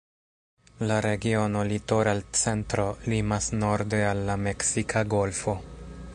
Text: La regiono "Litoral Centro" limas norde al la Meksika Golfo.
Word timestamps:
La 0.91 0.95
regiono 1.03 1.61
"Litoral 1.73 2.23
Centro" 2.31 2.87
limas 3.13 3.53
norde 3.61 4.03
al 4.15 4.27
la 4.31 4.43
Meksika 4.49 5.05
Golfo. 5.17 5.59